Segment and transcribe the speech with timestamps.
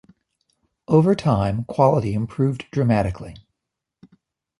[0.87, 3.35] Over time quality improved dramatically.